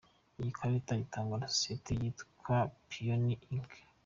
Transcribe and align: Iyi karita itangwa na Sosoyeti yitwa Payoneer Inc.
Iyi 0.39 0.51
karita 0.57 0.93
itangwa 1.05 1.35
na 1.37 1.47
Sosoyeti 1.53 1.91
yitwa 1.99 2.55
Payoneer 2.89 3.41
Inc. 3.55 3.69